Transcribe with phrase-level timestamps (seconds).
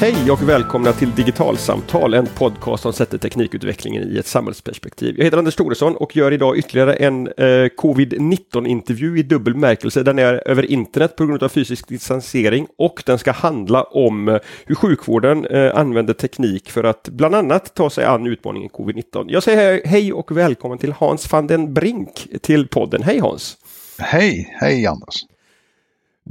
[0.00, 5.14] Hej och välkomna till Digitalsamtal, en podcast som sätter teknikutvecklingen i ett samhällsperspektiv.
[5.18, 7.32] Jag heter Anders Thoresson och gör idag ytterligare en eh,
[7.76, 10.02] covid-19 intervju i dubbel märkelse.
[10.02, 14.38] Den är över internet på grund av fysisk distansering och den ska handla om eh,
[14.66, 19.24] hur sjukvården eh, använder teknik för att bland annat ta sig an utmaningen covid-19.
[19.28, 23.02] Jag säger hej och välkommen till Hans van den Brink till podden.
[23.02, 23.56] Hej Hans!
[23.98, 25.29] Hej, hej Anders!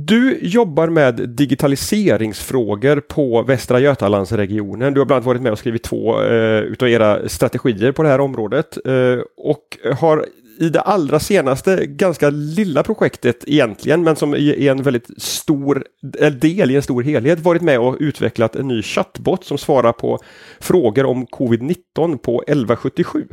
[0.07, 4.93] Du jobbar med digitaliseringsfrågor på Västra Götalandsregionen.
[4.93, 8.09] Du har bland annat varit med och skrivit två eh, utav era strategier på det
[8.09, 10.25] här området eh, och har
[10.59, 15.83] i det allra senaste ganska lilla projektet egentligen, men som är en väldigt stor
[16.31, 20.19] del i en stor helhet, varit med och utvecklat en ny chattbot som svarar på
[20.59, 23.27] frågor om covid-19 på 1177.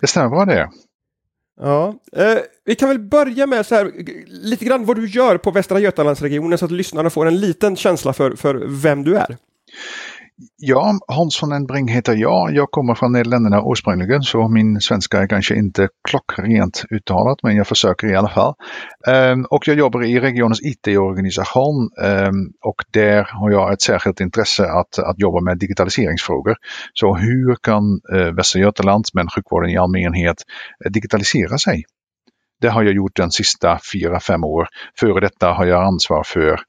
[0.00, 0.68] Det stämmer bra det.
[1.60, 3.92] Ja, eh, vi kan väl börja med så här,
[4.26, 8.12] lite grann vad du gör på Västra Götalandsregionen så att lyssnarna får en liten känsla
[8.12, 9.36] för, för vem du är.
[10.56, 12.54] Ja, Hans von den Bring heter jag.
[12.54, 17.66] Jag kommer från Nederländerna ursprungligen så min svenska är kanske inte klockrent uttalat men jag
[17.66, 18.54] försöker i alla fall.
[19.06, 24.64] Ehm, och jag jobbar i regionens IT-organisation ehm, och där har jag ett särskilt intresse
[24.64, 26.56] att, att jobba med digitaliseringsfrågor.
[26.94, 30.36] Så hur kan eh, Västra Götaland, men sjukvården i allmänhet,
[30.84, 31.84] eh, digitalisera sig?
[32.60, 34.68] Det har jag gjort de sista fyra, fem år.
[34.98, 36.60] Före detta har jag ansvar för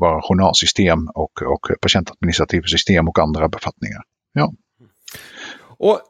[0.00, 4.02] våra journalsystem och, och patientadministrativa system och andra befattningar.
[4.32, 4.52] Ja.
[5.78, 6.00] Och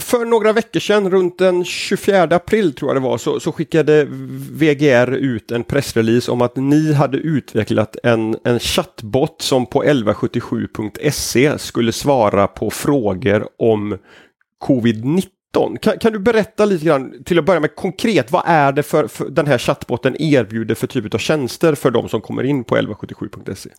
[0.00, 4.06] för några veckor sedan, runt den 24 april tror jag det var, så, så skickade
[4.50, 11.58] VGR ut en pressrelease om att ni hade utvecklat en, en chattbot som på 1177.se
[11.58, 13.98] skulle svara på frågor om
[14.66, 15.35] covid-19
[15.80, 19.06] kan, kan, du berätta lite grann, till att börja med konkret, vad är det för,
[19.06, 22.76] för den här chattbotten erbjuder för typ av tjänster för de som kommer in på
[22.76, 23.70] 1177.se?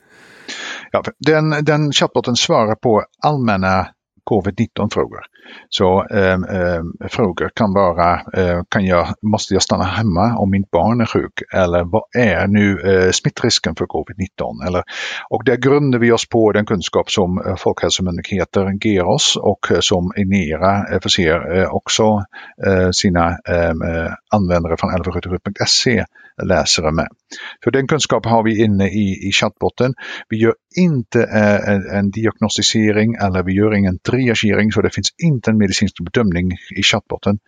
[0.92, 3.88] Ja, den, den chattbotten svarar på allmänna
[4.24, 5.20] covid-19-frågor.
[5.70, 10.72] Så eh, eh, frågor kan vara, eh, kan jag, måste jag stanna hemma om mitt
[10.72, 11.42] barn är sjuk?
[11.54, 14.68] Eller vad är nu eh, smittrisken för covid-19?
[14.68, 14.84] Eller,
[15.30, 19.80] och där grundar vi oss på den kunskap som eh, Folkhälsomyndigheten ger oss och eh,
[19.80, 22.24] som Inera eh, förser eh, också
[22.66, 26.06] eh, sina ehm, eh, användare från 1177.se
[26.44, 27.08] läsare med.
[27.64, 29.94] För den kunskap har vi inne i, i chattbotten.
[30.30, 35.10] Vi gör inte eh, en, en, diagnostisering eller vi gör ingen triagering så det finns
[35.24, 37.40] inte en medicinsk bedömning i chattbotten.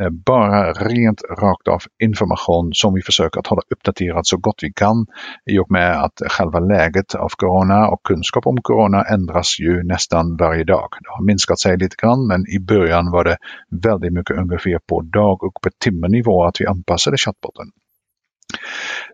[0.00, 4.72] Eh, bara rent rakt av information som vi försöker att hålla uppdaterat så gott vi
[4.72, 5.06] kan
[5.50, 10.36] i och med att själva läget av corona och kunskap om corona ändras ju nästan
[10.36, 10.88] varje dag.
[11.00, 13.36] Det har minskat sig lite grann men i början var det
[13.82, 17.66] väldigt mycket ungefär på dag och på timmenivå att vi anpassade chattbotten.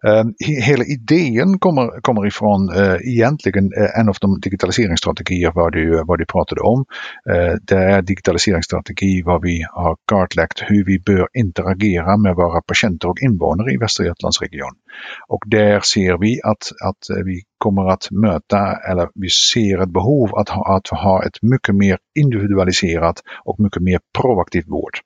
[0.06, 6.02] Ehm, hela idén kommer, kommer ifrån eh, egentligen eh, en av de digitaliseringsstrategier vad du,
[6.06, 6.84] vad du pratade om.
[7.30, 13.08] Eh, det är digitaliseringsstrategi vad vi har kartlagt hur vi bör interagera med våra patienter
[13.08, 14.74] och invånare i Västra Götalandsregion.
[15.28, 20.34] Och där ser vi att, att vi kommer att möta, eller vi ser ett behov
[20.34, 24.98] att ha, att ha ett mycket mer individualiserat och mycket mer proaktivt vård.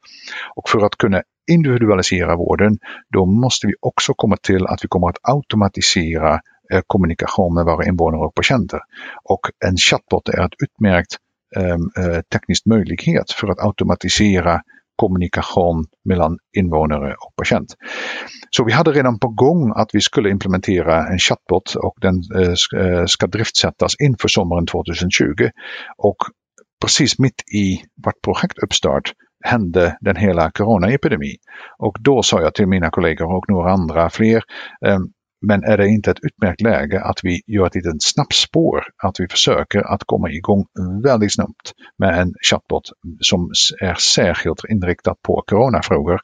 [0.56, 2.78] Och för att kunna individualisera vården,
[3.15, 6.41] då måste vi också komma till att vi kommer att automatisera
[6.72, 8.81] eh, kommunikation med våra invånare och patienter.
[9.25, 11.16] Och en chatbot är ett utmärkt
[11.56, 14.60] ehm, eh, teknisk möjlighet för att automatisera
[14.97, 17.75] kommunikation mellan invånare och patient.
[18.50, 22.81] Så vi hade redan på gång att vi skulle implementera en chatbot och den eh,
[22.81, 25.50] eh ska driftsättas inför sommaren 2020.
[25.99, 26.16] Och
[26.81, 29.12] precis mitt i vårt projekt uppstart
[29.44, 31.37] hände den hela Coronaepidemin.
[31.78, 34.43] Och då sa jag till mina kollegor och några andra fler,
[34.87, 34.99] eh,
[35.47, 39.28] men är det inte ett utmärkt läge att vi gör ett litet snabbspår, att vi
[39.28, 40.65] försöker att komma igång
[41.05, 42.82] väldigt snabbt med en chatbot
[43.21, 43.50] som
[43.81, 46.21] är särskilt inriktad på coronafrågor.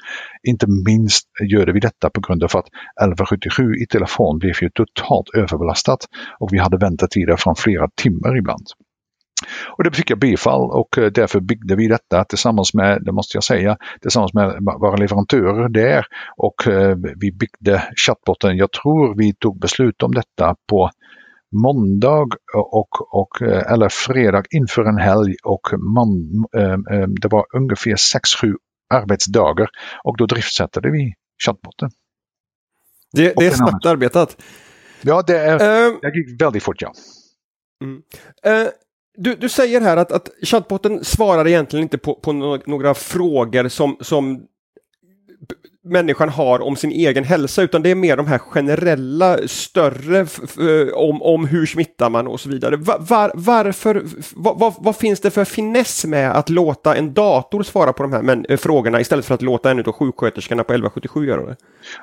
[0.49, 2.67] Inte minst gör vi detta på grund av att
[3.03, 6.07] 1177 i telefon blev ju totalt överbelastat
[6.39, 8.67] och vi hade väntetider från flera timmar ibland.
[9.77, 13.37] Och det fick jag bifall och eh, därför byggde vi detta tillsammans med, det måste
[13.37, 16.07] jag säga, tillsammans med våra leverantörer där.
[16.37, 20.91] Och eh, vi byggde chattbotten, jag tror vi tog beslut om detta på
[21.63, 26.09] måndag och, och, eh, eller fredag inför en helg och man,
[27.21, 28.55] det var ungefär 6-7
[28.95, 29.69] arbetsdagar
[30.05, 31.15] och då driftsatte vi
[31.45, 31.91] chattbotten.
[33.13, 34.43] Det, det är snabbt arbetat.
[35.03, 36.93] Ja, det, är, uh, det gick väldigt fort ja.
[37.85, 37.97] Mm.
[37.97, 38.69] Uh,
[39.17, 42.33] du, du säger här att, att chattbotten svarar egentligen inte på, på
[42.67, 44.47] några frågor som, som
[45.85, 50.27] människan har om sin egen hälsa utan det är mer de här generella större
[50.95, 52.77] om, om hur smittar man och så vidare.
[52.77, 54.03] Var, var, varför,
[54.35, 58.23] var, vad finns det för finess med att låta en dator svara på de här
[58.23, 61.57] men, frågorna istället för att låta en av sjuksköterskorna på 1177 göra det?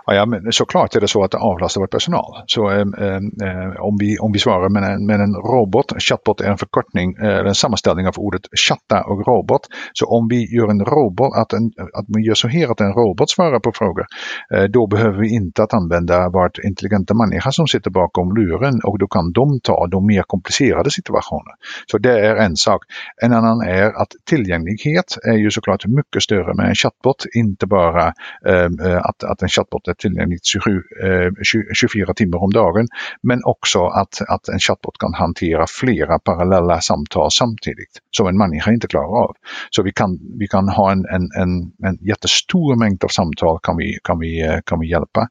[0.06, 2.44] Ja, ja men såklart är det så att det avlastar vår personal.
[2.46, 6.52] Så eh, eh, om, vi, om vi svarar med en, med en robot, chatbot är
[6.52, 9.62] en förkortning, eh, en sammanställning av ordet chatta och robot.
[9.94, 12.94] Så om vi gör en robot, att, en, att man gör så här att en
[12.94, 14.06] robot svarar på frågor,
[14.54, 19.00] eh, då behöver vi inte att använda vårt intelligenta människa som sitter bakom luren och
[19.00, 21.54] då kan de ta de mer komplicerade situationer.
[21.92, 22.84] Så det är en sak.
[23.22, 28.14] En annan är att tillgänglighet är ju såklart mycket större med en chatbot, inte bara
[28.46, 30.72] eh, eh att, att en chatbot är tillgänglig 27,
[31.04, 31.32] eh,
[31.74, 32.88] 24 timmar om dagen,
[33.24, 38.72] men också att, att en chatbot kan hantera flera parallella samtal samtidigt som en människa
[38.72, 39.36] inte klarar av.
[39.70, 43.78] Så vi kan, vi kan ha en, en, en, en jättestor mängd av samtal kan
[43.78, 45.28] vi, kan vi, eh, kan vi hjälpa.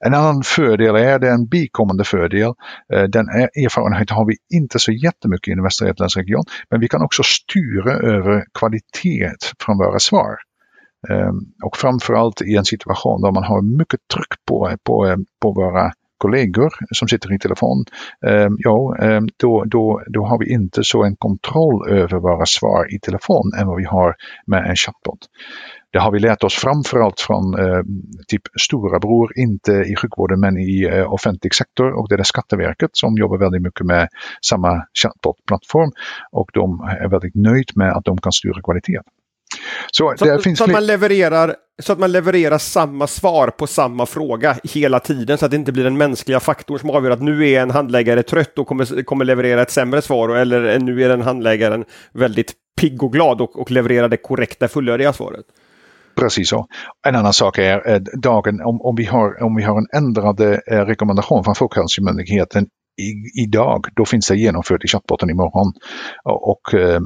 [0.00, 2.52] En annan fördel är, det en bikommande fördel,
[2.92, 7.22] eh, den erfarenheten har vi inte så jättemycket i Västra Götalandsregion, men vi kan också
[7.22, 9.30] styra över kvalitet
[9.64, 10.36] från våra svar.
[11.08, 11.32] Eh,
[11.64, 16.70] och framförallt i en situation där man har mycket tryck på, på, på våra kollegor
[16.94, 17.84] som sitter i telefon,
[18.26, 22.94] ehm, ja, ehm, då, då, då har vi inte så en kontroll över våra svar
[22.94, 24.14] i telefon än vad vi har
[24.46, 25.18] med en chatbot.
[25.92, 27.82] Det har vi lärt oss framförallt från eh,
[28.28, 32.90] typ stora bror, inte i sjukvården men i eh, offentlig sektor och det är Skatteverket
[32.92, 34.08] som jobbar väldigt mycket med
[34.46, 35.90] samma chatbot-plattform
[36.32, 39.00] och de är väldigt nöjda med att de kan styra kvalitet.
[39.92, 44.06] Så, så, finns så, att man levererar, så att man levererar samma svar på samma
[44.06, 47.48] fråga hela tiden så att det inte blir den mänskliga faktorn som avgör att nu
[47.48, 51.22] är en handläggare trött och kommer, kommer leverera ett sämre svar eller nu är den
[51.22, 55.44] handläggaren väldigt pigg och glad och, och levererar det korrekta fullödiga svaret.
[56.16, 56.66] Precis så.
[57.06, 60.40] En annan sak är eh, dagen om, om, vi har, om vi har en ändrad
[60.40, 62.66] eh, rekommendation från Folkhälsomyndigheten
[63.00, 65.72] i, idag, då finns det genomfört i chatbotten imorgon.
[66.24, 67.00] Och eh,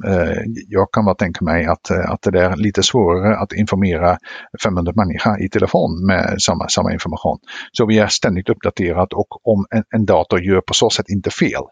[0.69, 4.19] jag kan bara tänka mig att, att det är lite svårare att informera
[4.63, 7.39] 500 människor i telefon med samma, samma information.
[7.73, 11.31] Så vi är ständigt uppdaterat och om en, en dator gör på så sätt inte
[11.31, 11.63] fel.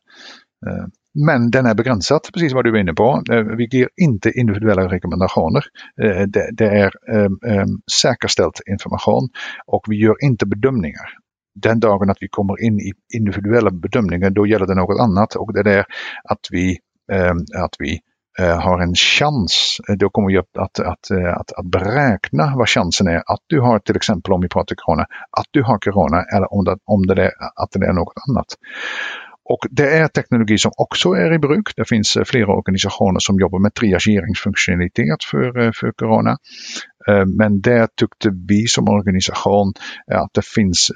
[0.66, 3.22] Eh, men den är begränsad, precis vad du var inne på.
[3.32, 5.64] Eh, vi ger inte individuella rekommendationer.
[6.02, 7.64] Eh, det är eh,
[8.02, 9.28] säkerställd information
[9.66, 11.21] och vi gör inte bedömningar
[11.54, 15.54] den dagen att vi kommer in i individuella bedömningar, då gäller det något annat och
[15.54, 15.84] det är
[16.24, 16.78] att vi,
[17.12, 17.34] eh,
[17.64, 18.00] att vi
[18.38, 22.52] eh, har en chans, eh, då kommer vi att, att, att, eh, att, att beräkna
[22.56, 25.02] vad chansen är att du har till exempel om vi pratar corona,
[25.38, 28.46] att du har corona eller om det, om det är, att det är något annat.
[29.44, 31.76] Och det är teknologi som också är i bruk.
[31.76, 36.36] Det finns eh, flera organisationer som jobbar med triageringsfunktionalitet för, för corona.
[37.08, 39.72] Eh, men där tyckte vi som organisation
[40.12, 40.90] att det finns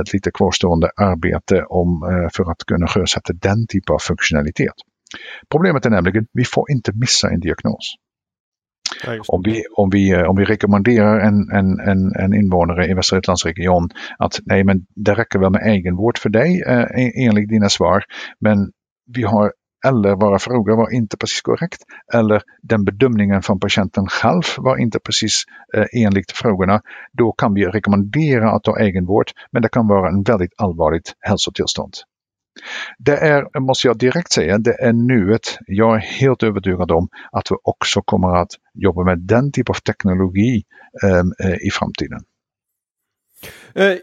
[0.00, 2.00] ett lite kvarstående arbete om,
[2.36, 4.74] för att kunna sjösätta den typen av funktionalitet.
[5.50, 7.94] Problemet är nämligen, vi får inte missa en diagnos.
[9.06, 13.16] Ja, om, vi, om, vi, om vi rekommenderar en, en, en, en invånare i Västra
[13.16, 13.88] Götalandsregion
[14.18, 18.04] att nej men det räcker väl med egenvård för dig eh, enligt dina svar.
[18.40, 18.70] Men
[19.14, 19.52] vi har
[19.86, 21.82] eller våra frågor var inte precis korrekt
[22.14, 25.44] eller den bedömningen från patienten själv var inte precis
[25.76, 26.80] eh, enligt frågorna.
[27.12, 31.94] Då kan vi rekommendera att ta egenvård men det kan vara en väldigt allvarligt hälsotillstånd.
[32.98, 35.58] Det är, måste jag direkt säga, det är nuet.
[35.66, 39.74] Jag är helt övertygad om att vi också kommer att jobba med den typ av
[39.74, 40.62] teknologi
[41.02, 42.20] eh, eh i framtiden.
[43.74, 43.96] Eh,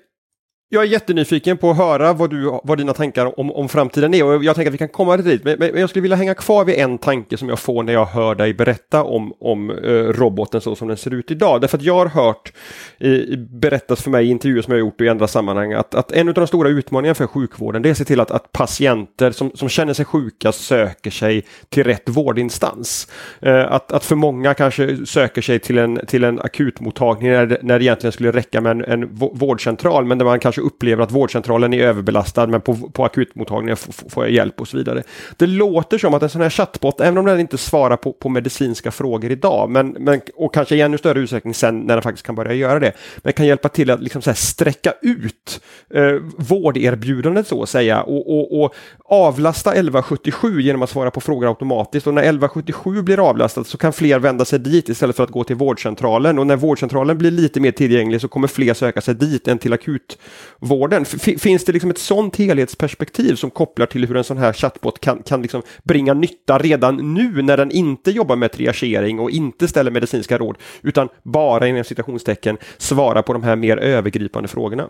[0.70, 4.24] jag är jättenyfiken på att höra vad, du, vad dina tankar om, om framtiden är
[4.24, 5.44] och jag tänker att vi kan komma dit.
[5.44, 8.06] Men, men jag skulle vilja hänga kvar vid en tanke som jag får när jag
[8.06, 11.62] hör dig berätta om, om eh, roboten så som den ser ut idag.
[11.62, 12.54] Därför att jag har hört
[13.00, 15.96] i, berättas för mig i intervjuer som jag har gjort och i andra sammanhang att,
[15.96, 18.52] att en av de stora utmaningarna för sjukvården det är att se till att, att
[18.52, 23.08] patienter som, som känner sig sjuka söker sig till rätt vårdinstans.
[23.40, 27.80] Eh, att, att för många kanske söker sig till en, till en akutmottagning när, när
[27.80, 31.74] det egentligen skulle räcka med en, en vårdcentral men där man kanske upplever att vårdcentralen
[31.74, 33.78] är överbelastad men på, på akutmottagningen
[34.10, 35.04] får jag hjälp och så vidare.
[35.38, 38.30] Det låter som att en sån här chatbot, även om den inte svarar på, på
[38.30, 42.26] medicinska frågor idag, men, men, och kanske i ännu större utsträckning sen när den faktiskt
[42.26, 46.14] kan börja göra det, men kan hjälpa till att liksom så här sträcka ut eh,
[46.38, 52.08] vårderbjudandet så att säga och, och, och avlasta 1177 genom att svara på frågor automatiskt
[52.08, 55.44] och när 1177 blir avlastad så kan fler vända sig dit istället för att gå
[55.44, 59.48] till vårdcentralen och när vårdcentralen blir lite mer tillgänglig så kommer fler söka sig dit
[59.48, 60.18] än till akut
[60.60, 61.06] vården.
[61.06, 65.24] finns det liksom ett sånt helhetsperspektiv som kopplar till hur en sån här chatbot kan,
[65.24, 69.92] kan liksom bringa nytta redan nu när den inte jobbar med triagering och inte ställer
[69.92, 74.90] medicinska råd utan bara inom citationstecken svara på de här mer övergripande frågorna?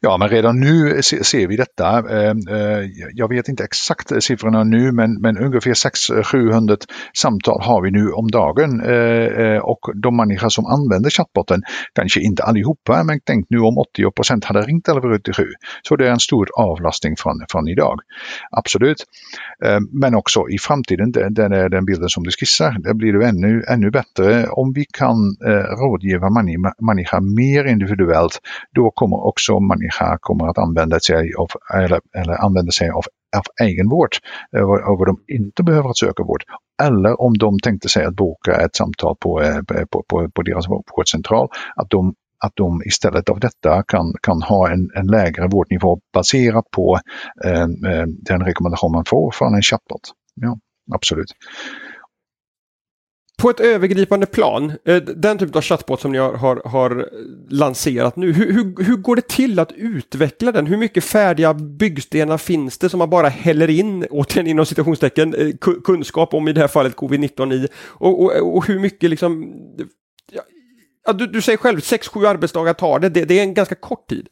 [0.00, 1.98] Ja, men redan nu ser vi detta.
[1.98, 6.76] Eh, eh, jag vet inte exakt siffrorna nu, men, men ungefär 600-700 eh,
[7.16, 8.80] samtal har vi nu om dagen.
[9.62, 11.62] Och de människor som använder chatbotten,
[11.94, 15.44] kanske inte allihopa, men tänk nu om 80 procent hade ringt 1177.
[15.82, 18.00] Så det är en stor avlastning från, från idag.
[18.50, 19.04] Absolut.
[19.92, 23.62] Men också i framtiden, den, är den bilden som du skissar, det blir det ännu,
[23.68, 25.16] ännu bättre om vi kan
[25.80, 26.30] rådgiva
[26.80, 28.40] människor mer individuellt.
[28.74, 33.04] Då kommer också som människa kommer att använda sig av, eller, eller använda sig av,
[33.36, 34.12] av egenvård,
[34.52, 36.42] över eh, de inte behöver söka vård.
[36.82, 40.42] Eller om de tänkte sig att boka ett samtal på, eh, eh, på, på, på
[40.42, 45.48] deras vårdcentral, att de att de istället av detta kan, kan ha en, en lägre
[45.48, 46.98] vårdnivå baserat på
[47.44, 47.66] eh
[48.28, 50.00] den rekommendation man får från en chatbot.
[50.34, 50.58] Ja,
[50.94, 51.32] absolut.
[53.38, 57.08] På ett övergripande plan, eh, den typ av chatbot som ni har, har, har
[57.48, 60.66] lanserat nu, hur, hur, hur, går det till att utveckla den?
[60.66, 65.54] Hur mycket färdiga byggstenar finns det som man bara häller in, återigen inom citationstecken, eh,
[65.84, 67.68] kunskap om i det här fallet covid-19 i?
[67.76, 69.54] Och, och, och, hur mycket liksom...
[71.06, 73.08] Ja, du, du säger själv, 6-7 arbetsdagar tar det.
[73.08, 74.28] det, det är en ganska kort tid.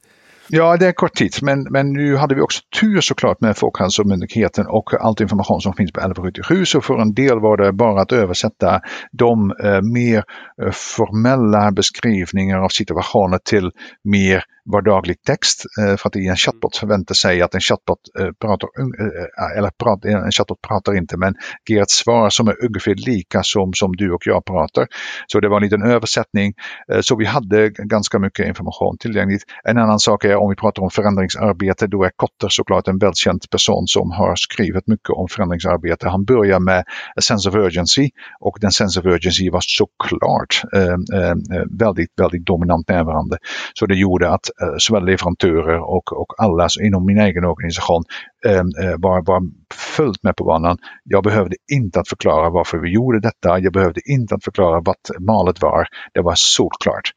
[0.48, 4.66] Ja, det är kort tid, men, men nu hade vi också tur såklart med Folkhälsomyndigheten
[4.66, 6.64] och all information som finns på 1177.
[6.64, 8.80] Så för en del var det bara att översätta
[9.12, 10.24] de eh, mer
[10.62, 13.70] eh, formella beskrivningar av situationer till
[14.04, 15.64] mer vardaglig text.
[15.80, 19.70] Eh, för att i en chatbot förväntar sig att en chatbot eh, pratar, eh, eller
[19.70, 21.34] pratar, en chatbot pratar inte men
[21.68, 24.86] ger ett svar som är ungefär lika som, som du och jag pratar.
[25.26, 26.52] Så det var en liten översättning.
[27.00, 29.42] Så vi hade ganska mycket information tillgängligt.
[29.64, 33.50] En annan sak är om vi pratar om förändringsarbete, då är Kotter såklart en välkänd
[33.50, 36.08] person som har skrivit mycket om förändringsarbete.
[36.08, 36.84] Han börjar med
[37.16, 41.34] a sense of urgency och den sense of urgency var såklart eh,
[41.70, 43.38] väldigt, väldigt dominant närvarande.
[43.74, 48.02] Så det gjorde att Eh, såväl leverantörer och, och alla inom min egen organisation
[48.46, 49.42] ehm, eh, var, var
[49.74, 50.78] fullt med på banan.
[51.04, 53.58] Jag behövde inte att förklara varför vi gjorde detta.
[53.58, 55.88] Jag behövde inte att förklara vad malet var.
[56.14, 57.10] Det var solklart.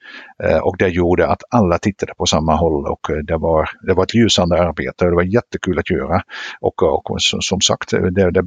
[0.43, 3.93] Eh, och det gjorde att alla tittade på samma håll och eh, det var, det
[3.93, 5.05] var ett ljusande arbete.
[5.05, 6.21] Det var jättekul att göra.
[6.61, 8.41] Och, och som sagt, det, det,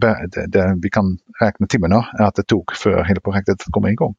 [0.47, 4.15] det, vi kan räkna timmarna att det tog för hela projektet att komma igång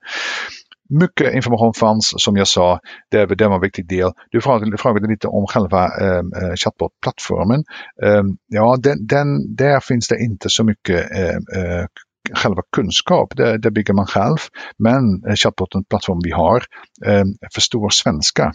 [0.90, 2.80] mycket information fanns som jag sa.
[3.12, 4.12] Det, det var en viktig del.
[4.32, 7.64] Du frågade, frågade lite om själva ehm, eh, chatbot-plattformen.
[8.04, 11.86] Eh, ja, den, den, där finns det inte så mycket ehm, eh,
[12.34, 14.38] själva kunskap, det, det bygger man själv.
[14.78, 16.64] Men eh, chatboten plattform vi har
[17.06, 17.24] eh,
[17.54, 18.54] förstår svenska.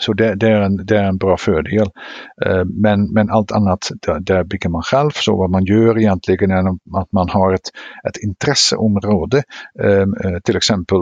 [0.00, 1.86] Så det, det, är en, det är en bra fördel.
[2.46, 5.10] Eh, men, men allt annat, där, där bygger man själv.
[5.14, 6.68] Så vad man gör egentligen är
[7.00, 7.68] att man har ett,
[8.08, 9.42] ett intresseområde.
[9.82, 10.98] Ehm, eh, till exempel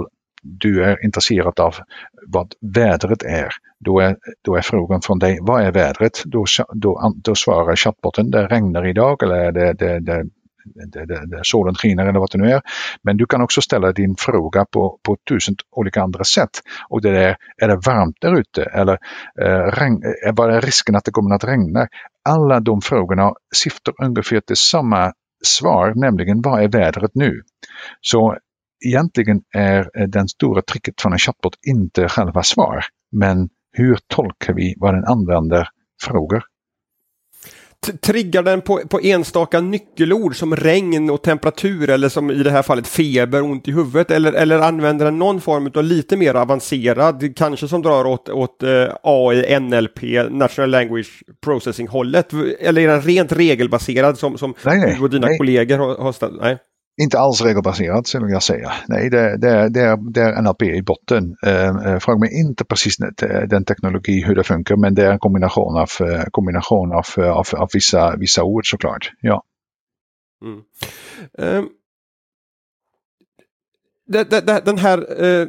[0.46, 1.74] du är intresserad av
[2.26, 3.48] vad vädret är,
[3.84, 6.22] då är, då är frågan från dig, vad är vädret?
[6.24, 10.24] Då, då, då svarar chatbotten det regnar idag eller det, det, det
[10.74, 12.62] det, det, det, solen skiner eller vad det nu är.
[13.02, 16.50] Men du kan också ställa din fråga på, på tusen olika andra sätt.
[16.88, 18.98] Och det är, är det varmt där ute eller
[19.42, 21.88] eh, regn, eh, vad är risken att det kommer att regna?
[22.28, 25.12] Alla de frågorna syftar ungefär till samma
[25.44, 27.42] svar, nämligen vad är vädret nu?
[28.00, 28.36] Så
[28.86, 34.74] egentligen är den stora tricket från en chatbot inte själva svar, men hur tolkar vi
[34.76, 35.68] vad den använder
[36.02, 36.42] frågor?
[38.00, 42.62] Triggar den på, på enstaka nyckelord som regn och temperatur eller som i det här
[42.62, 47.36] fallet feber, ont i huvudet eller, eller använder den någon form av lite mer avancerad,
[47.36, 53.02] kanske som drar åt, åt eh, AI, NLP, Natural Language Processing hållet eller är den
[53.02, 55.38] rent regelbaserad som, som nej, du och dina nej.
[55.38, 56.40] kollegor har, har ställt?
[56.40, 56.58] Nej.
[57.02, 58.72] Inte alls regelbaserat skulle jag säga.
[58.88, 61.36] Nej, det, det, det, är, det är NLP i botten.
[61.46, 62.96] Eh, eh, fråga mig inte precis
[63.48, 67.30] den teknologi hur det funkar men det är en kombination av, eh, kombination av, eh,
[67.30, 69.12] av, av vissa, vissa ord såklart.
[69.20, 69.42] Ja.
[70.42, 70.62] Mm.
[71.38, 71.68] Um,
[74.06, 75.48] det, det, den här eh,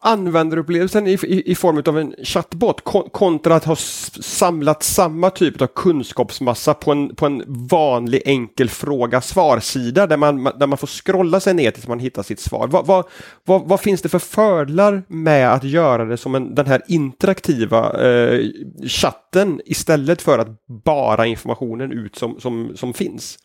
[0.00, 2.80] användarupplevelsen i, i, i form av en chattbot
[3.12, 10.06] kontra att ha samlat samma typ av kunskapsmassa på en, på en vanlig enkel fråga-svarsida
[10.06, 12.68] där man, där man får scrolla sig ner tills man hittar sitt svar.
[12.68, 13.04] Vad, vad,
[13.44, 18.08] vad, vad finns det för fördelar med att göra det som en, den här interaktiva
[18.08, 18.40] eh,
[18.86, 23.38] chatten istället för att bara informationen ut som, som, som finns?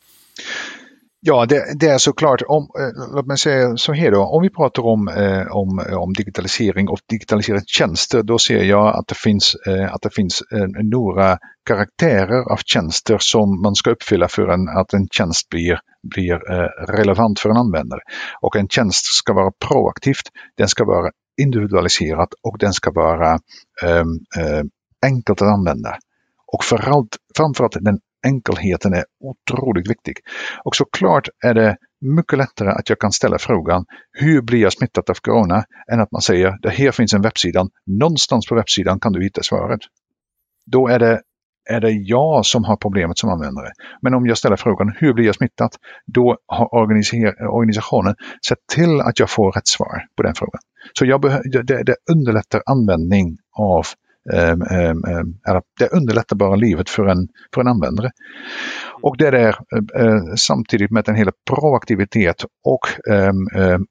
[1.23, 4.49] Ja, det, det, är såklart, om, eh, låt mig säga så här då, om vi
[4.49, 9.15] pratar om, eh, om, eh, om digitalisering och digitaliserade tjänster, då ser jag att det
[9.15, 14.47] finns, eh, att det finns eh, några karaktärer av tjänster som man ska uppfylla för
[14.47, 18.01] en, att en tjänst blir, blir eh, relevant för en användare.
[18.41, 20.25] Och en tjänst ska vara proaktivt,
[20.57, 21.11] den ska vara
[21.41, 23.39] individualiserad och den ska vara
[23.83, 24.63] ehm, eh,
[25.05, 25.97] enkelt att använda.
[26.53, 30.15] Och framförallt, framförallt den enkelheten är otroligt viktig.
[30.63, 35.09] Och såklart är det mycket lättare att jag kan ställa frågan hur blir jag smittad
[35.09, 39.13] av corona än att man säger det här finns en webbsida, någonstans på webbsidan kan
[39.13, 39.79] du hitta svaret.
[40.65, 41.21] Då är det,
[41.69, 43.71] är det jag som har problemet som användare.
[44.01, 45.69] Men om jag ställer frågan hur blir jag smittad?
[46.05, 46.75] Då har
[47.53, 48.15] organisationen
[48.47, 50.61] sett till att jag får rätt svar på den frågan.
[50.93, 51.21] Så jag
[51.63, 53.85] det, det underlättar användning av
[54.33, 58.11] Ehm, ehm, ehm, det underlättar bara livet för en, för en användare.
[59.01, 62.85] Och det är eh, eh, samtidigt med en hel proaktivitet och,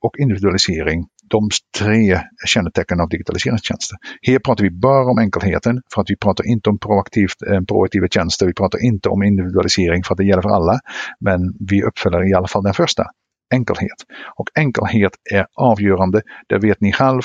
[0.00, 3.96] och individualisering de tre kännetecken av digitaliseringstjänster.
[4.22, 8.08] Här pratar vi bara om enkelheten för att vi pratar inte om proaktivt, eh, proaktiva
[8.08, 8.46] tjänster.
[8.46, 10.80] Vi pratar inte om individualisering för att det gäller för alla.
[11.20, 13.04] Men vi uppfyller i alla fall den första
[13.54, 14.00] enkelhet.
[14.36, 17.22] Och enkelhet är avgörande, det vet ni själv.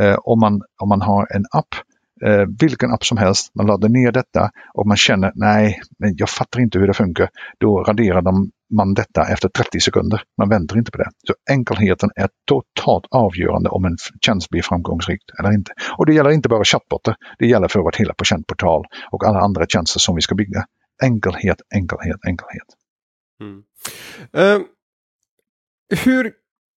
[0.00, 1.74] Eh, om, man, om man har en app
[2.24, 6.30] eh, vilken app som helst, man laddar ner detta och man känner nej, men jag
[6.30, 7.28] fattar inte hur det funkar.
[7.58, 10.22] Då raderar de, man detta efter 30 sekunder.
[10.38, 11.10] Man väntar inte på det.
[11.26, 13.96] Så enkelheten är totalt avgörande om en
[14.26, 15.72] tjänst blir framgångsrik eller inte.
[15.98, 19.66] Och det gäller inte bara chattbotar, det gäller för vårt hela patientportal och alla andra
[19.66, 20.64] tjänster som vi ska bygga.
[21.02, 22.66] Enkelhet, enkelhet, enkelhet.
[23.40, 23.62] Mm.
[24.36, 24.66] Uh,
[26.04, 26.32] hur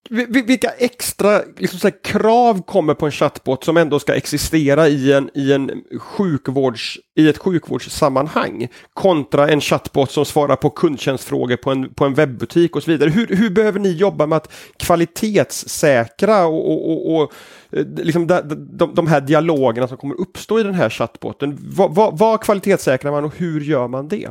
[0.10, 5.30] vilka extra liksom så krav kommer på en chatbot som ändå ska existera i, en,
[5.34, 11.94] i, en sjukvårds, i ett sjukvårdssammanhang kontra en chatbot som svarar på kundtjänstfrågor på en,
[11.94, 13.10] på en webbutik och så vidare.
[13.10, 17.34] Hur, hur behöver ni jobba med att kvalitetssäkra och, och, och, och
[17.72, 18.42] eh, liksom de,
[18.78, 21.58] de, de, här dialogerna som kommer uppstå i den här chatboten.
[21.76, 24.30] Vad, vad, vad kvalitetssäkrar man och hur gör man det?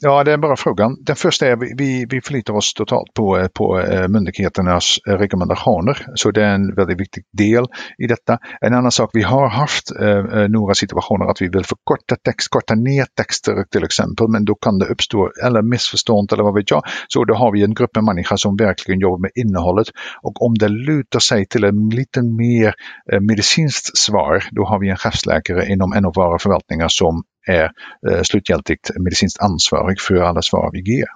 [0.00, 0.96] Ja, det är bara frågan.
[1.00, 5.12] Den första är att vi, vi förlitar oss totalt på, eh, på eh, myndigheternas eh,
[5.12, 6.06] rekommendationer.
[6.14, 7.64] Så det är en väldigt viktig del
[7.98, 8.38] i detta.
[8.60, 12.48] En annan sak, vi har haft eh, eh, några situationer att vi vill förkorta text,
[12.48, 16.70] korta ner texter till exempel, men då kan det uppstå eller missförstånd eller vad vet
[16.70, 16.82] jag.
[17.08, 19.88] Så då har vi en grupp med människor som verkligen jobbar med innehållet
[20.22, 22.74] och om det lutar sig till en lite mer
[23.12, 27.70] eh, medicinskt svar, då har vi en chefsläkare inom en av våra förvaltningar som är
[28.10, 31.08] eh, slutgiltigt medicinskt ansvarig för alla svar vi ger.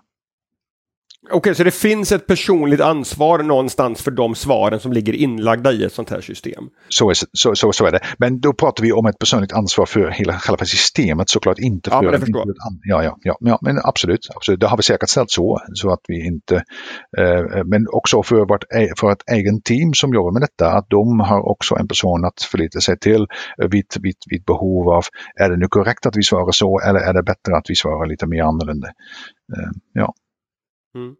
[1.24, 5.72] Okej, okay, så det finns ett personligt ansvar någonstans för de svaren som ligger inlagda
[5.72, 6.64] i ett sånt här system?
[6.88, 8.00] Så är, så, så, så är det.
[8.18, 12.04] Men då pratar vi om ett personligt ansvar för hela själva systemet såklart, inte för...
[12.04, 12.26] Ja, men, det
[12.82, 14.60] ja, ja, ja, ja, men absolut, absolut.
[14.60, 16.54] Det har vi säkert ställt så, så att vi inte...
[17.18, 18.64] Eh, men också för vårt
[18.98, 22.42] för ett egen team som jobbar med detta, att de har också en person att
[22.42, 23.26] förlita sig till
[23.58, 25.04] vid, vid, vid behov av,
[25.40, 28.06] är det nu korrekt att vi svarar så eller är det bättre att vi svarar
[28.06, 28.88] lite mer annorlunda?
[29.56, 30.14] Eh, ja.
[30.94, 31.16] Mm.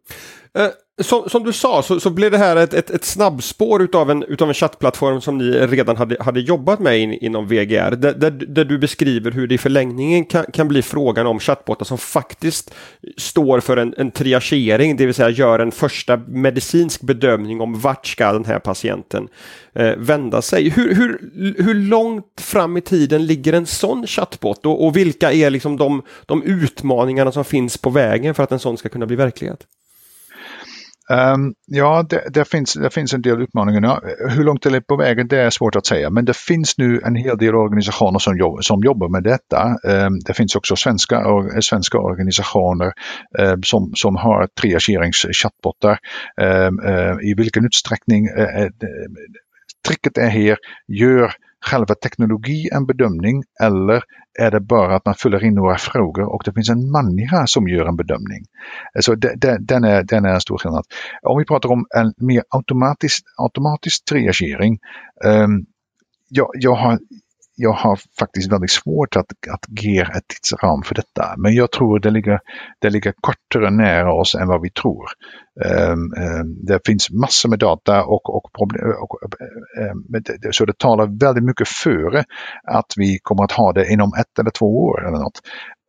[0.57, 0.67] Eh,
[1.01, 4.23] som, som, du sa så, så, blev det här ett, ett, ett snabbspår utav en,
[4.23, 7.95] utav en chattplattform som ni redan hade, hade jobbat med in, inom VGR.
[7.95, 11.85] Där, där, där, du beskriver hur det i förlängningen kan, kan bli frågan om chattbottar
[11.85, 12.73] som faktiskt
[13.17, 18.07] står för en, en triagering, det vill säga gör en första medicinsk bedömning om vart
[18.07, 19.27] ska den här patienten
[19.73, 20.69] eh, vända sig.
[20.69, 21.19] Hur, hur,
[21.63, 26.01] hur långt fram i tiden ligger en sån chattbot och, och vilka är liksom de,
[26.25, 29.67] de utmaningarna som finns på vägen för att en sån ska kunna bli verklighet?
[31.09, 34.01] Um, ja, det, det, finns, det finns en del utmaningar.
[34.29, 37.01] Hur långt det är på vägen det är svårt att säga, men det finns nu
[37.05, 39.77] en hel del organisationer som, jobb, som jobbar med detta.
[39.83, 42.91] Um, det finns också svenska, or, svenska organisationer
[43.39, 45.97] um, som, som har triageringschatbottar.
[46.41, 48.69] Uh, I vilken utsträckning uh,
[49.87, 54.03] tricket är här, gör själva teknologi en bedömning eller
[54.39, 57.67] är det bara att man fyller in några frågor och det finns en människa som
[57.67, 58.45] gör en bedömning?
[58.99, 60.85] Så det, det, den, är, den är en stor skillnad.
[61.21, 64.79] Om vi pratar om en mer automatisk, automatisk triagering.
[65.25, 65.65] Um,
[66.29, 66.99] jag, jag, har,
[67.55, 71.35] jag har faktiskt väldigt svårt att, att ge ett tidsram för detta.
[71.37, 72.39] Men jag tror det ligger,
[72.81, 75.05] det ligger kortare nära oss än vad vi tror.
[75.65, 79.17] Um, um, det finns massor med data och, och, problem, och
[79.91, 82.23] um, så det talar väldigt mycket före
[82.67, 85.41] att vi kommer att ha det inom ett eller två år eller något.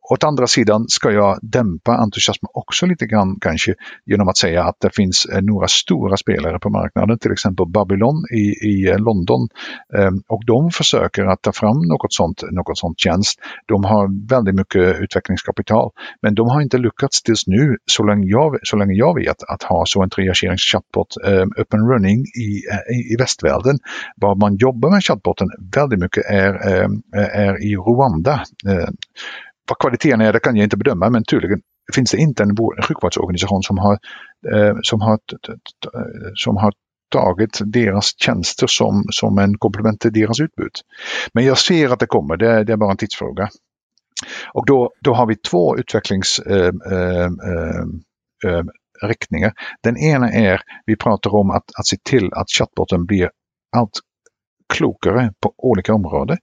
[0.09, 3.73] Åt andra sidan ska jag dämpa entusiasmen också lite grann kanske
[4.05, 8.23] genom att säga att det finns eh, några stora spelare på marknaden, till exempel Babylon
[8.33, 9.47] i, i eh, London.
[9.97, 13.39] Ehm, och de försöker att ta fram något sånt, något sånt tjänst.
[13.65, 15.91] De har väldigt mycket utvecklingskapital,
[16.21, 19.63] men de har inte lyckats tills nu, så länge jag, så länge jag vet, att
[19.63, 23.77] ha så en triagerings-chatbot ehm, up and running i, eh, i, i västvärlden.
[24.15, 28.41] Vad man jobbar med chatboten väldigt mycket är, ehm, är i Rwanda.
[29.69, 31.61] Vad kvaliteten är det kan jag inte bedöma men tydligen
[31.95, 32.55] finns det inte en
[32.87, 33.99] sjukvårdsorganisation som har,
[34.53, 35.19] eh, som har,
[36.35, 36.73] som har
[37.11, 40.71] tagit deras tjänster som, som en komplement till deras utbud.
[41.33, 43.49] Men jag ser att det kommer, det, det är bara en tidsfråga.
[44.53, 47.07] Och då, då har vi två utvecklingsriktningar.
[48.43, 49.51] Eh, eh, eh,
[49.83, 53.29] Den ena är, vi pratar om att, att se till att chatboten blir
[53.77, 53.99] allt
[54.73, 56.37] klokare på olika områden.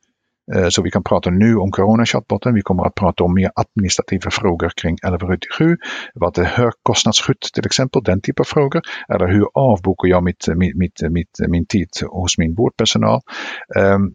[0.54, 2.54] Eh, så vi kan prata nu om Corona-chatboten.
[2.54, 5.76] Vi kommer att prata om mer administrativa frågor kring 1177.
[6.14, 8.82] Vad är högkostnadsskydd till exempel, den typen av frågor.
[9.14, 13.20] Eller hur avbokar jag mitt, mitt, mitt, mitt, min tid hos min vårdpersonal.
[13.78, 14.12] Ehm,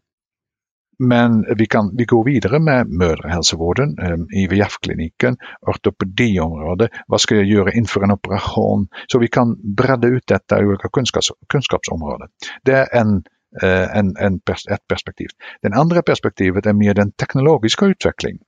[1.00, 6.92] men vi, kan, vi går vidare med mödrahälsovården, ehm, IVF-kliniken, ortopediområdet.
[7.08, 8.88] Vad ska jag göra inför en operation?
[9.08, 12.28] Så vi kan bredda ut detta i olika kunskaps, kunskapsområden.
[12.64, 13.24] Det är en
[13.64, 14.36] Eh, en, en,
[14.72, 15.28] ett perspektiv.
[15.62, 18.42] Den andra perspektivet är mer den teknologiska utvecklingen.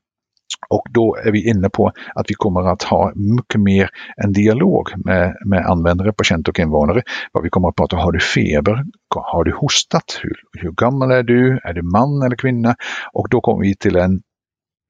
[0.69, 4.89] Och då är vi inne på att vi kommer att ha mycket mer en dialog
[5.05, 7.01] med, med användare, patienter och invånare.
[7.31, 8.83] Vad vi kommer att prata om, har du feber?
[9.15, 10.19] Har du hostat?
[10.21, 11.59] Hur, hur gammal är du?
[11.63, 12.75] Är du man eller kvinna?
[13.13, 14.21] Och då kommer vi till en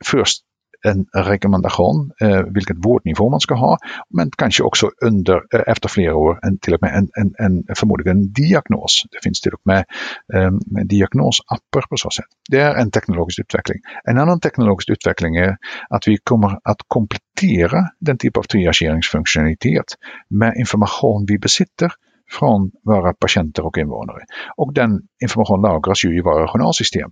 [0.06, 0.44] först
[0.86, 3.78] en rekommendation eh, vilket vårdnivå man ska ha,
[4.10, 7.76] men kanske också under, eh, efter flera år en, till och med en, en, en,
[7.76, 9.04] förmodligen en diagnos.
[9.12, 9.86] Det finns till och med
[10.34, 10.52] eh,
[10.84, 12.26] diagnosappar på så sätt.
[12.50, 13.78] Det är en teknologisk utveckling.
[14.04, 15.58] En annan teknologisk utveckling är
[15.90, 19.86] att vi kommer att komplettera den typ av triageringsfunktionalitet
[20.30, 21.92] med information vi besitter
[22.32, 24.24] från våra patienter och invånare.
[24.58, 27.12] Och den information lagras ju i våra journalsystem.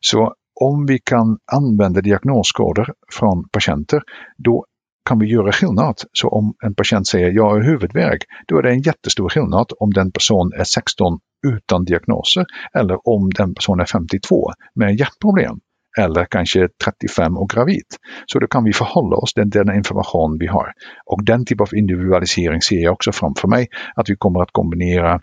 [0.00, 4.02] Så om vi kan använda diagnoskoder från patienter,
[4.38, 4.64] då
[5.08, 5.94] kan vi göra skillnad.
[6.12, 9.90] Så om en patient säger jag har huvudvärk, då är det en jättestor skillnad om
[9.90, 12.44] den person är 16 utan diagnoser
[12.74, 15.60] eller om den person är 52 med hjärtproblem
[15.98, 17.86] eller kanske 35 och gravid.
[18.26, 20.72] Så då kan vi förhålla oss till den information vi har.
[21.04, 25.20] Och den typ av individualisering ser jag också framför mig, att vi kommer att kombinera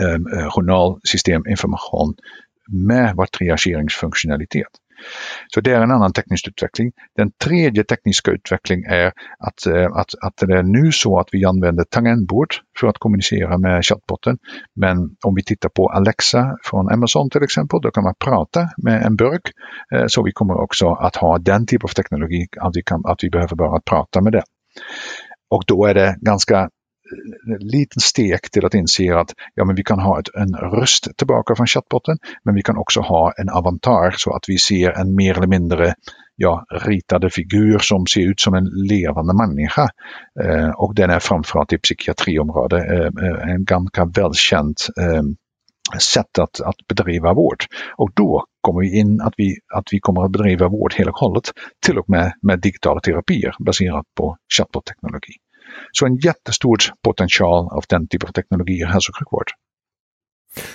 [0.00, 2.14] eh, eh journalsysteminformation
[2.68, 4.68] med vår triageringsfunktionalitet.
[5.54, 6.92] Så det är en annan teknisk utveckling.
[7.16, 11.44] Den tredje tekniska utvecklingen är att, eh, att, att det är nu så att vi
[11.44, 14.38] använder tangentbord för att kommunicera med chatbotten.
[14.74, 19.02] Men om vi tittar på Alexa från Amazon till exempel, då kan man prata med
[19.02, 19.52] en burk.
[19.94, 23.24] Eh, så vi kommer också att ha den typ av teknologi att vi, kan, att
[23.24, 24.42] vi behöver bara prata med det.
[25.50, 26.68] Och då är det ganska
[27.60, 31.54] liten steg till att inse att ja, men vi kan ha ett, en röst tillbaka
[31.54, 35.36] från chattbotten, men vi kan också ha en avatar så att vi ser en mer
[35.36, 35.94] eller mindre
[36.36, 39.88] ja, ritade figur som ser ut som en levande människa.
[40.44, 45.22] Eh, och den är framförallt i psykiatriområdet eh, eh en ganska välkänt eh,
[45.98, 47.64] sätt att, att bedriva vård.
[47.96, 51.18] Och då kommer vi in att vi, att vi kommer att bedriva vård helt och
[51.18, 51.44] hållet,
[51.86, 55.32] till och med med digitala terapier baserat på chatbot-teknologi.
[55.92, 59.50] Så en jättestor potential av den typen av teknologi i hälso och sjukvård.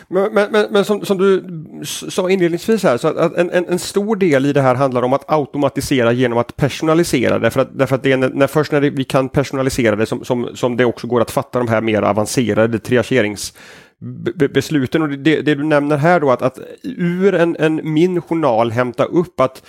[0.08, 1.44] Men, men, men som, som, du
[1.84, 5.14] sa inledningsvis här, så att en, en, en, stor del i det här handlar om
[5.14, 7.48] att automatisera genom att personalisera det.
[7.48, 10.50] Att, därför att det är när, när först när vi kan personalisera det som, som,
[10.56, 15.02] som det också går att fatta de här mer avancerade triageringsbesluten.
[15.02, 19.06] Och det, det, du nämner här då att, att ur en, en min journal hämta
[19.06, 19.64] upp att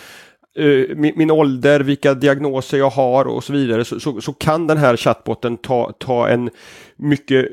[0.58, 4.66] Eh, min, min, ålder, vilka diagnoser jag har och så vidare så, så, så, kan
[4.66, 6.50] den här chatboten ta, ta en
[6.96, 7.48] mycket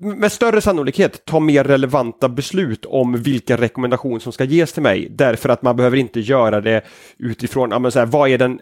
[0.00, 5.08] med större sannolikhet ta mer relevanta beslut om vilka rekommendationer som ska ges till mig.
[5.10, 6.84] Därför att man behöver inte göra det
[7.18, 8.60] utifrån, ja, men så här, vad är den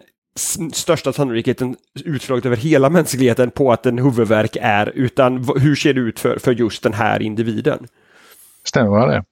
[0.73, 5.99] största sannolikheten utslaget över hela mänskligheten på att en huvudvärk är, utan hur ser det
[5.99, 7.87] ut för, för just den här individen?
[8.63, 9.23] Stämmer det?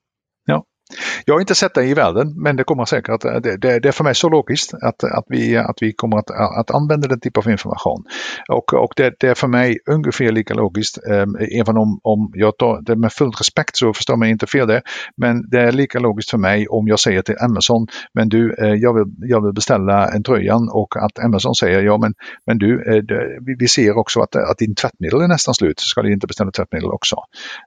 [1.26, 3.88] Jag har inte sett det i världen, men det kommer säkert eh, det, det, det
[3.88, 7.08] är för mig så logiskt att, att, vi, att vi kommer att, eh, att använda
[7.08, 8.04] den typen av information.
[8.50, 12.58] Och, och det, det, är för mig ungefär lika logiskt, eh, även om, om jag
[12.58, 14.82] tar det med full respekt så förstår man inte fel det.
[15.18, 18.74] Men det är lika logiskt för mig om jag säger till Amazon, men du, eh,
[18.74, 22.14] jag, vill, jag vill beställa en tröjan och att Amazon säger, ja men,
[22.48, 23.04] men du, eh,
[23.46, 26.28] vi, vi ser också att, att din tvättmedel är nästan slut, så ska du inte
[26.28, 27.16] beställa tvättmedel också.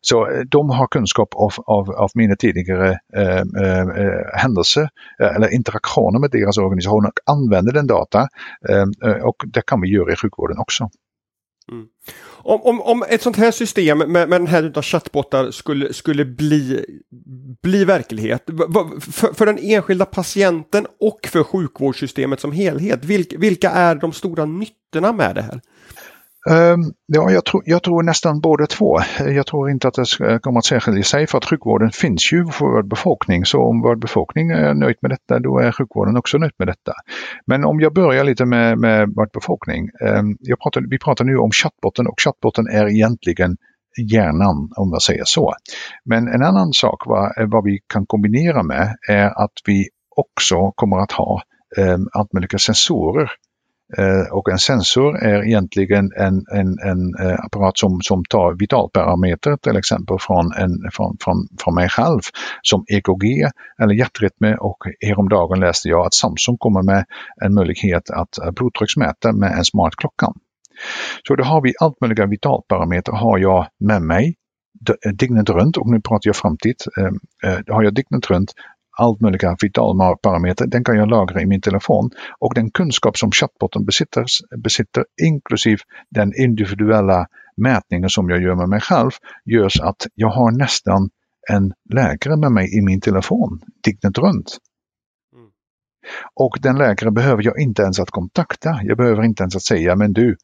[0.00, 4.86] Så eh, de har kunskap av, av, av mina tidigare eh, eh, eh,
[5.20, 8.28] eh, eller interaktioner med deras organisation och använder den data.
[8.68, 10.88] Eh, och det kan vi göra i sjukvården också.
[11.72, 11.86] Mm.
[12.42, 15.92] Om, om, om, ett sånt här system med, med den här typen av chattbottar skulle,
[15.92, 16.84] skulle bli,
[17.62, 18.42] bli verklighet
[19.12, 24.44] för, för, den enskilda patienten och för sjukvårdssystemet som helhet, vilka, vilka är de stora
[24.44, 25.60] nyttorna med det här?
[26.50, 28.98] Ehm, ja, jag tror, jag tror nästan båda två.
[29.18, 32.66] Jag tror inte att det kommer att särskilja sig för att sjukvården finns ju för
[32.66, 33.44] vår befolkning.
[33.44, 36.92] Så om vår befolkning är nöjd med detta, då är sjukvården också nöjd med detta.
[37.46, 39.88] Men om jag börjar lite med, med vår befolkning.
[40.06, 43.56] Ehm, jag pratar, vi pratar nu om chattbotten och chattbotten är egentligen
[44.12, 45.54] hjärnan om man säger så.
[46.04, 50.98] Men en annan sak vad, vad vi kan kombinera med är att vi också kommer
[50.98, 51.42] att ha
[51.78, 53.30] ehm, allt möjliga sensorer
[53.96, 59.56] Eh, och en sensor är egentligen en, en, en eh, apparat som, som tar vitalparametrar
[59.56, 62.20] till exempel från, en, från, från, från mig själv
[62.62, 63.48] som EKG
[63.82, 67.04] eller hjärtrytmer och häromdagen läste jag att Samsung kommer med
[67.44, 70.26] en möjlighet att eh, blodtrycksmäta med en smart klocka.
[71.28, 74.34] Så då har vi allt möjliga vitalparametrar har jag med mig
[75.14, 76.74] dygnet runt och nu pratar jag framtid.
[77.66, 78.52] Då har jag dygnet runt
[78.98, 82.10] allt möjliga vitalparametrar, den kan jag lagra i min telefon.
[82.38, 84.24] Och den kunskap som chatbotten besitter,
[84.62, 85.78] besitter inklusive
[86.10, 89.10] den individuella mätningen som jag gör med mig själv,
[89.44, 91.10] gör att jag har nästan
[91.50, 94.58] en läkare med mig i min telefon dygnet runt.
[95.34, 95.48] Mm.
[96.34, 98.80] Och den läkare behöver jag inte ens att kontakta.
[98.82, 100.36] Jag behöver inte ens att säga, men du,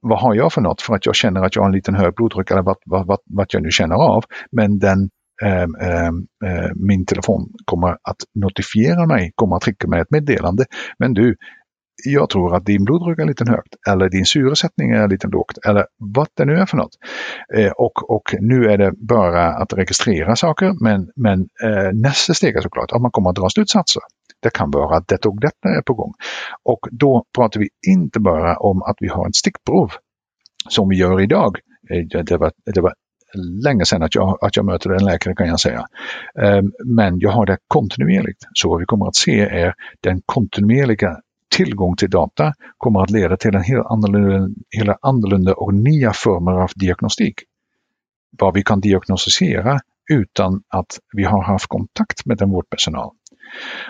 [0.00, 0.82] vad har jag för något?
[0.82, 3.18] För att jag känner att jag har en liten hög blodtryck eller vad, vad, vad,
[3.24, 4.24] vad jag nu känner av.
[4.52, 5.10] Men den
[5.44, 10.64] Ehm, ehm, eh, min telefon kommer att notifiera mig, kommer att skicka mig ett meddelande.
[10.98, 11.36] Men du,
[12.04, 15.86] jag tror att din blodtryck är lite högt eller din syresättning är lite lågt eller
[15.98, 16.96] vad det nu är för något.
[17.56, 22.56] Eh, och, och nu är det bara att registrera saker men, men eh, nästa steg
[22.56, 24.02] är såklart att man kommer att dra slutsatser.
[24.42, 26.12] Det kan vara att detta och detta är på gång.
[26.64, 29.90] Och då pratar vi inte bara om att vi har ett stickprov
[30.68, 31.58] som vi gör idag.
[31.90, 32.94] Eh, det var, det var
[33.36, 35.86] länge sedan att jag, att jag möter en läkare kan jag säga.
[36.42, 38.44] Eh, men jag har det kontinuerligt.
[38.54, 41.16] Så vad vi kommer att se är den kontinuerliga
[41.56, 46.52] tillgång till data kommer att leda till en helt annorlunda, helt annorlunda och nya former
[46.52, 47.34] av diagnostik.
[48.38, 49.78] Vad vi kan diagnostisera
[50.12, 53.10] utan att vi har haft kontakt med en vårdpersonal.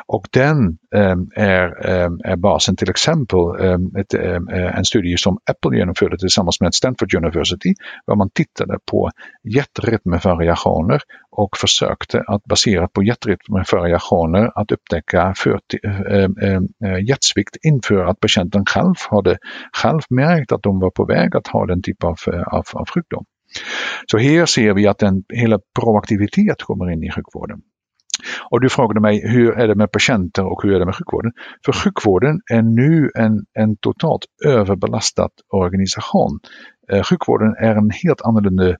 [0.06, 5.16] Och den ehm, är, ehm, är basen till exempel ehm, ett, ehm, eh, en studie
[5.16, 7.74] som Apple genomförde tillsammans med Stanford University,
[8.06, 9.10] där man tittade på
[9.54, 16.60] hjärtrytmvariationer och försökte att baserat på hjärtrytmvariationer att upptäcka för, eh, eh,
[17.08, 19.38] hjärtsvikt inför att patienten själv hade
[19.72, 22.16] själv märkt att de var på väg att ha den typen av,
[22.46, 23.24] av, av sjukdom.
[24.06, 27.60] Så här ser vi att en hela proaktivitet kommer in i sjukvården.
[28.50, 31.32] Och du frågade mig hur är det med patienter och hur är det med sjukvården?
[31.64, 36.38] För sjukvården är nu en, en totalt överbelastad organisation.
[36.92, 38.76] Eh, sjukvården är en helt annorlunda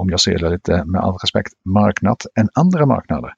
[0.00, 3.32] om jag ser det lite med all respekt, marknad än andra marknader.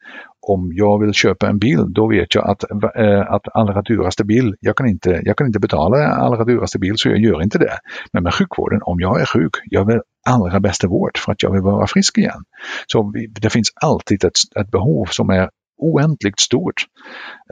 [0.47, 2.65] Om jag vill köpa en bil, då vet jag att,
[2.97, 6.95] eh, att allra dyraste bil, jag kan, inte, jag kan inte betala allra dyraste bil
[6.97, 7.79] så jag gör inte det.
[8.13, 11.53] Men med sjukvården, om jag är sjuk, jag vill allra bästa vård för att jag
[11.53, 12.45] vill vara frisk igen.
[12.87, 16.85] Så det finns alltid ett, ett behov som är oändligt stort.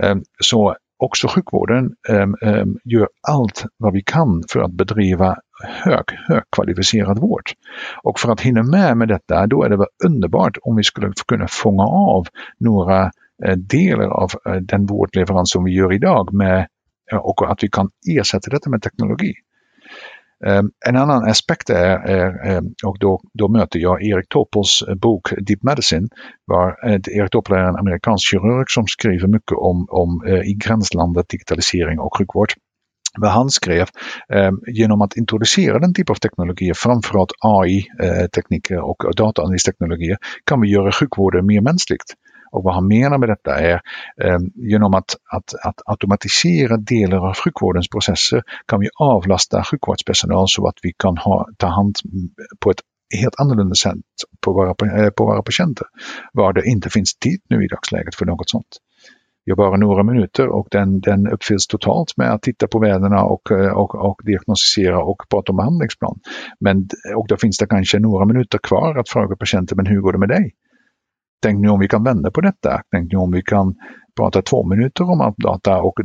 [0.03, 6.05] Eh, så också sjukvården ehm, ehm, gör allt vad vi kan för att bedriva hög,
[6.29, 7.51] högkvalificerad vård.
[8.03, 11.13] Och för att hinna med med detta, då är det väl underbart om vi skulle
[11.27, 12.27] kunna fånga av
[12.59, 13.11] några
[13.45, 16.67] eh, delar av eh, den vårdleverans som vi gör idag med,
[17.13, 19.33] eh, och att vi kan ersätta detta med teknologi.
[20.47, 21.97] Ehm, en annan aspekt är,
[22.47, 26.09] ehm, och då, då, möter jag Erik Topels eh, bok Deep Medicine.
[26.47, 30.55] Var, eh, Erik Topel är en amerikansk kirurg som skriver mycket om, om eh, i
[30.55, 32.53] gränslandet digitalisering och sjukvård
[33.19, 33.89] vad han skrev,
[34.33, 40.93] eh, genom att introducera den typen av teknologier, framförallt AI-tekniker och dataanalysteknologier, kan vi göra
[40.93, 42.15] sjukvården mer mänskligt.
[42.51, 43.81] Och vad han menar med detta är
[44.23, 50.69] eh, genom att, att, att automatisera delar av sjukvårdens processer kan vi avlasta sjukvårdspersonal så
[50.69, 51.97] att vi kan ha, ta hand
[52.61, 52.81] på ett
[53.19, 53.99] helt annorlunda sätt
[54.41, 55.87] på våra, eh, på våra patienter.
[56.33, 58.77] Var det inte finns tid nu i dagsläget för något sånt
[59.45, 63.51] Jag bara några minuter och den, den uppfylls totalt med att titta på värdena och,
[63.51, 66.19] eh, och, och diagnostisera och prata om behandlingsplan.
[66.61, 70.13] Men, och då finns det kanske några minuter kvar att fråga patienten, men hur går
[70.13, 70.55] det med dig?
[71.43, 72.83] Tänk nu om vi kan vända på detta.
[72.91, 73.75] Tänk nu om vi kan
[74.17, 76.01] prata två minuter om allt data och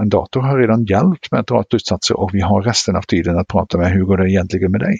[0.00, 3.38] en dator har redan hjälpt med att dra slutsatser och vi har resten av tiden
[3.38, 4.98] att prata med hur går det egentligen med dig?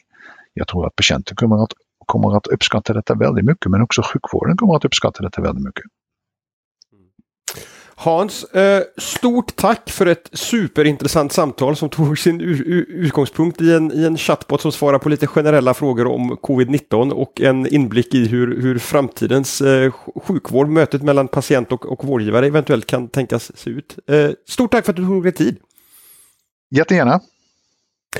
[0.54, 1.72] Jag tror att patienten kommer att,
[2.06, 5.84] kommer att uppskatta detta väldigt mycket men också sjukvården kommer att uppskatta detta väldigt mycket.
[6.92, 7.10] Mm.
[7.98, 12.40] Hans, eh, stort tack för ett superintressant samtal som tog sin
[12.88, 17.40] utgångspunkt i en, i en chattbot som svarar på lite generella frågor om covid-19 och
[17.40, 19.92] en inblick i hur, hur framtidens eh,
[20.26, 23.98] sjukvård, mötet mellan patient och, och vårdgivare eventuellt kan tänkas se ut.
[24.06, 25.56] Eh, stort tack för att du tog dig tid.
[26.70, 27.20] Jättegärna.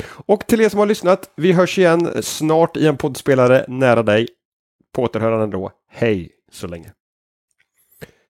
[0.08, 4.28] Och till er som har lyssnat, vi hörs igen snart i en poddspelare nära dig.
[4.94, 5.70] På återhörande då.
[5.90, 6.92] Hej så länge.